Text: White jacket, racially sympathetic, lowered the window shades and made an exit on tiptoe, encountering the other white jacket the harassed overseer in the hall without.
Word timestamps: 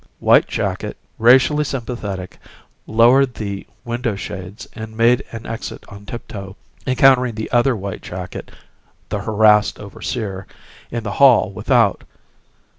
White 0.17 0.47
jacket, 0.47 0.97
racially 1.19 1.63
sympathetic, 1.63 2.39
lowered 2.87 3.35
the 3.35 3.67
window 3.85 4.15
shades 4.15 4.65
and 4.73 4.97
made 4.97 5.23
an 5.31 5.45
exit 5.45 5.83
on 5.89 6.07
tiptoe, 6.07 6.55
encountering 6.87 7.35
the 7.35 7.51
other 7.51 7.75
white 7.75 8.01
jacket 8.01 8.49
the 9.09 9.19
harassed 9.19 9.77
overseer 9.79 10.47
in 10.89 11.03
the 11.03 11.11
hall 11.21 11.51
without. 11.51 12.03